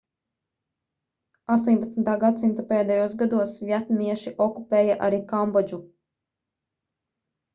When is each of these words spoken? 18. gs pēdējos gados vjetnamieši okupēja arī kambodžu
18. 1.55 1.99
gs 2.23 2.63
pēdējos 2.71 3.13
gados 3.21 3.53
vjetnamieši 3.67 4.33
okupēja 4.45 4.95
arī 5.09 5.19
kambodžu 5.33 5.79